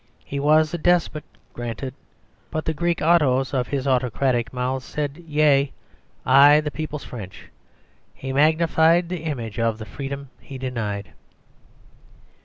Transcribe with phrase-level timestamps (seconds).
[0.25, 1.23] He was a despot
[1.53, 1.93] granted,
[2.49, 5.71] But the [Greek: autos] of his autocratic mouth Said 'Yea'
[6.25, 7.49] i' the people's French!
[8.15, 11.11] He magnified The image of the freedom he denied."